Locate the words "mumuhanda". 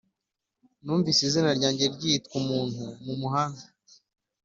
3.05-3.63